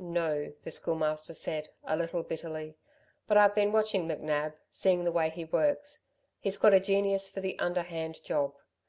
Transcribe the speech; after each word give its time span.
"No," 0.00 0.52
the 0.64 0.72
Schoolmaster 0.72 1.32
said, 1.32 1.68
a 1.84 1.96
little 1.96 2.24
bitterly. 2.24 2.74
"But 3.28 3.36
I've 3.36 3.54
been 3.54 3.70
watching 3.70 4.08
McNab 4.08 4.54
seeing 4.72 5.04
the 5.04 5.12
way 5.12 5.30
he 5.30 5.44
works. 5.44 6.02
He's 6.40 6.58
got 6.58 6.74
a 6.74 6.80
genius 6.80 7.30
for 7.30 7.38
the 7.40 7.56
underhand 7.60 8.20
job. 8.24 8.56